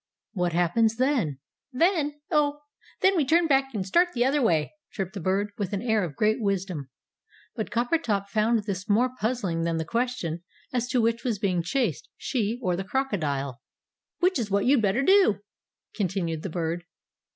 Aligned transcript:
"What 0.33 0.53
happens 0.53 0.95
then?" 0.95 1.37
"Then! 1.71 2.21
Oh, 2.31 2.61
then 3.01 3.15
we 3.15 3.23
turn 3.23 3.45
back 3.45 3.71
and 3.75 3.85
start 3.85 4.13
the 4.15 4.25
other 4.25 4.41
way," 4.41 4.73
chirped 4.89 5.13
the 5.13 5.19
Bird, 5.19 5.51
with 5.59 5.73
an 5.73 5.83
air 5.83 6.03
of 6.03 6.15
great 6.15 6.41
wisdom. 6.41 6.89
But 7.55 7.69
Coppertop 7.69 8.27
found 8.27 8.63
this 8.63 8.89
more 8.89 9.11
puzzling 9.19 9.61
than 9.61 9.77
the 9.77 9.85
question 9.85 10.43
as 10.73 10.87
to 10.87 11.01
which 11.01 11.23
was 11.23 11.37
being 11.37 11.61
chased, 11.61 12.09
she 12.17 12.57
or 12.63 12.75
the 12.75 12.83
crocodile. 12.83 13.61
"Which 14.17 14.39
is 14.39 14.49
what 14.49 14.65
you'd 14.65 14.81
better 14.81 15.03
do," 15.03 15.41
continued 15.93 16.41
the 16.41 16.49
Bird. 16.49 16.83